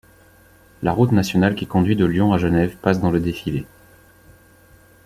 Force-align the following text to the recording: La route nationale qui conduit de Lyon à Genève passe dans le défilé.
La 0.81 0.93
route 0.93 1.11
nationale 1.11 1.53
qui 1.53 1.67
conduit 1.67 1.95
de 1.95 2.05
Lyon 2.05 2.33
à 2.33 2.39
Genève 2.39 2.75
passe 2.77 2.99
dans 2.99 3.11
le 3.11 3.19
défilé. 3.19 3.67